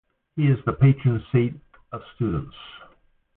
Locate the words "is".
0.47-0.57